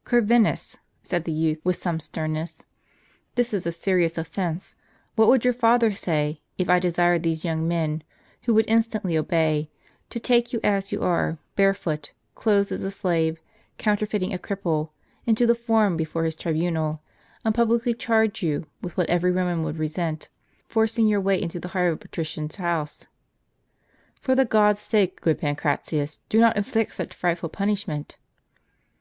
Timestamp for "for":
24.22-24.36